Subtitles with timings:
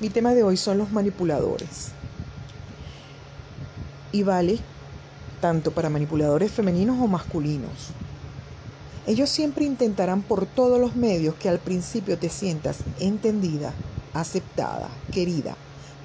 [0.00, 1.90] Mi tema de hoy son los manipuladores.
[4.12, 4.58] Y vale
[5.42, 7.90] tanto para manipuladores femeninos o masculinos.
[9.06, 13.72] Ellos siempre intentarán por todos los medios que al principio te sientas entendida,
[14.14, 15.56] aceptada, querida,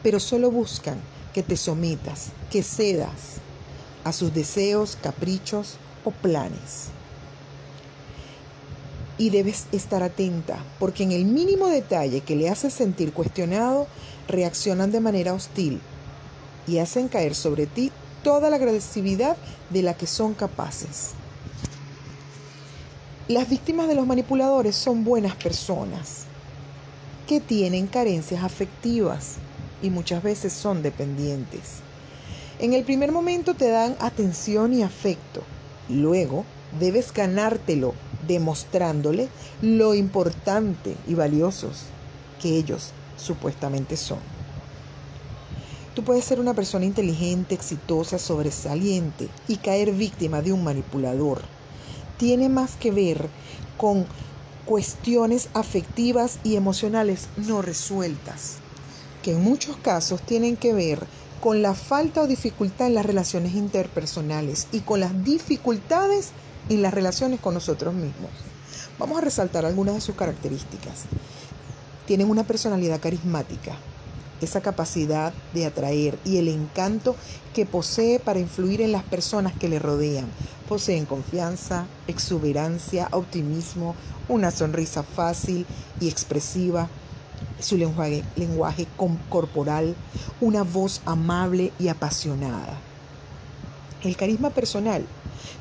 [0.03, 0.97] pero solo buscan
[1.33, 3.39] que te sometas, que cedas
[4.03, 6.89] a sus deseos, caprichos o planes
[9.17, 13.87] y debes estar atenta, porque en el mínimo detalle que le hace sentir cuestionado,
[14.27, 15.79] reaccionan de manera hostil
[16.67, 17.91] y hacen caer sobre ti
[18.23, 19.37] toda la agresividad
[19.69, 21.11] de la que son capaces.
[23.27, 26.25] Las víctimas de los manipuladores son buenas personas
[27.27, 29.35] que tienen carencias afectivas
[29.81, 31.81] y muchas veces son dependientes.
[32.59, 35.43] En el primer momento te dan atención y afecto,
[35.89, 36.45] luego
[36.79, 37.93] debes ganártelo
[38.27, 39.29] demostrándole
[39.61, 41.83] lo importante y valiosos
[42.41, 44.19] que ellos supuestamente son.
[45.95, 51.41] Tú puedes ser una persona inteligente, exitosa, sobresaliente y caer víctima de un manipulador.
[52.17, 53.29] Tiene más que ver
[53.77, 54.05] con
[54.65, 58.57] cuestiones afectivas y emocionales no resueltas,
[59.23, 61.05] que en muchos casos tienen que ver
[61.39, 66.31] con la falta o dificultad en las relaciones interpersonales y con las dificultades
[66.69, 68.31] en las relaciones con nosotros mismos.
[68.97, 71.05] Vamos a resaltar algunas de sus características.
[72.05, 73.75] Tienen una personalidad carismática,
[74.41, 77.15] esa capacidad de atraer y el encanto
[77.53, 80.27] que posee para influir en las personas que le rodean.
[80.67, 83.95] Poseen confianza, exuberancia, optimismo,
[84.27, 85.65] una sonrisa fácil
[85.99, 86.89] y expresiva,
[87.59, 88.87] su lenguaje, lenguaje
[89.29, 89.95] corporal,
[90.41, 92.77] una voz amable y apasionada.
[94.03, 95.05] El carisma personal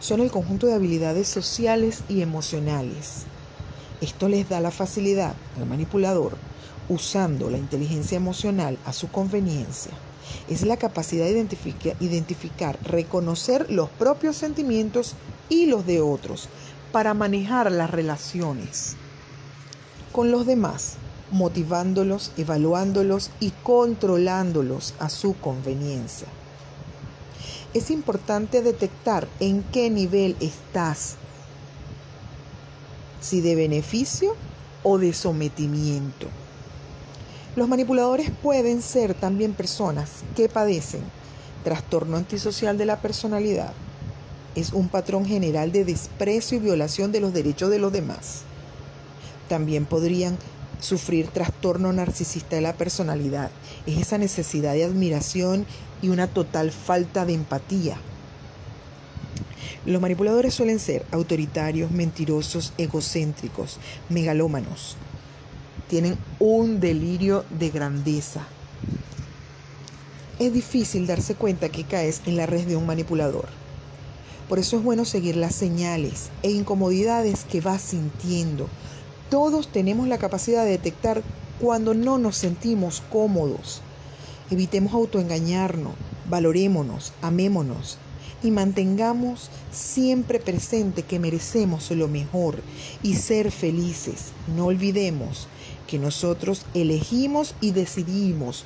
[0.00, 3.24] son el conjunto de habilidades sociales y emocionales.
[4.00, 6.36] Esto les da la facilidad al manipulador,
[6.88, 9.92] usando la inteligencia emocional a su conveniencia.
[10.48, 11.46] Es la capacidad de
[12.00, 15.14] identificar, reconocer los propios sentimientos
[15.48, 16.48] y los de otros
[16.92, 18.96] para manejar las relaciones
[20.12, 20.94] con los demás,
[21.32, 26.28] motivándolos, evaluándolos y controlándolos a su conveniencia
[27.74, 31.16] es importante detectar en qué nivel estás,
[33.20, 34.36] si de beneficio
[34.84, 36.28] o de sometimiento.
[37.56, 41.02] Los manipuladores pueden ser también personas que padecen
[41.64, 43.72] trastorno antisocial de la personalidad.
[44.54, 48.42] Es un patrón general de desprecio y violación de los derechos de los demás.
[49.48, 50.38] También podrían
[50.80, 53.50] sufrir trastorno narcisista de la personalidad.
[53.86, 55.66] Es esa necesidad de admiración
[56.02, 57.96] y una total falta de empatía.
[59.86, 64.96] Los manipuladores suelen ser autoritarios, mentirosos, egocéntricos, megalómanos.
[65.88, 68.46] Tienen un delirio de grandeza.
[70.38, 73.46] Es difícil darse cuenta que caes en la red de un manipulador.
[74.48, 78.68] Por eso es bueno seguir las señales e incomodidades que vas sintiendo.
[79.30, 81.22] Todos tenemos la capacidad de detectar
[81.60, 83.82] cuando no nos sentimos cómodos
[84.50, 85.94] Evitemos autoengañarnos,
[86.28, 87.96] valorémonos, amémonos
[88.42, 92.60] y mantengamos siempre presente que merecemos lo mejor
[93.02, 94.32] y ser felices.
[94.54, 95.48] No olvidemos
[95.86, 98.64] que nosotros elegimos y decidimos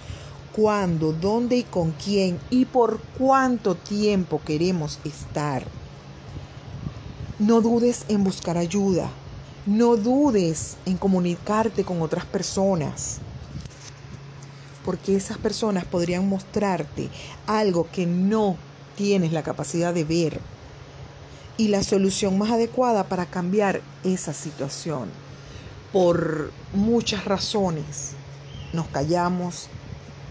[0.52, 5.64] cuándo, dónde y con quién y por cuánto tiempo queremos estar.
[7.38, 9.12] No dudes en buscar ayuda.
[9.68, 13.18] No dudes en comunicarte con otras personas
[14.82, 17.10] porque esas personas podrían mostrarte
[17.46, 18.56] algo que no
[18.96, 20.40] tienes la capacidad de ver
[21.58, 25.10] y la solución más adecuada para cambiar esa situación.
[25.92, 28.12] Por muchas razones
[28.72, 29.68] nos callamos,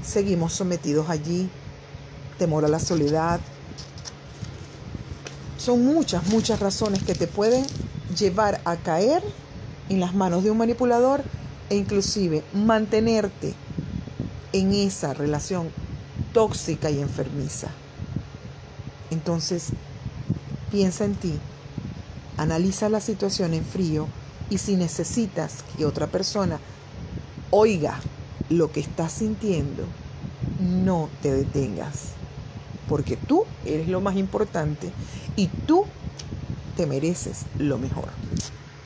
[0.04, 1.48] seguimos sometidos allí,
[2.40, 3.40] temor a la soledad.
[5.60, 7.68] Son muchas, muchas razones que te pueden
[8.16, 9.24] llevar a caer
[9.90, 11.24] en las manos de un manipulador
[11.70, 13.54] e inclusive mantenerte
[14.54, 15.70] en esa relación
[16.34, 17.70] tóxica y enfermiza.
[19.12, 19.70] Entonces,
[20.72, 21.34] piensa en ti,
[22.38, 24.08] analiza la situación en frío
[24.50, 26.60] y si necesitas que otra persona
[27.50, 28.00] oiga
[28.50, 29.84] lo que estás sintiendo,
[30.60, 32.12] no te detengas,
[32.88, 34.92] porque tú eres lo más importante
[35.36, 35.86] y tú
[36.78, 38.10] te mereces lo mejor.